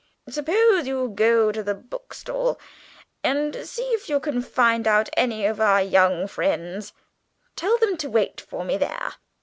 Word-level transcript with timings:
Suppose 0.27 0.87
you 0.87 1.09
go 1.13 1.51
to 1.51 1.61
the 1.61 1.75
bookstall 1.75 2.59
and 3.23 3.55
see 3.67 3.83
if 3.89 4.09
you 4.09 4.19
can 4.19 4.41
find 4.41 4.87
out 4.87 5.09
any 5.15 5.45
of 5.45 5.61
our 5.61 5.79
young 5.83 6.25
friends. 6.25 6.91
Tell 7.55 7.77
them 7.77 7.95
to 7.97 8.09
wait 8.09 8.41
for 8.41 8.65
me 8.65 8.77
there." 8.77 9.13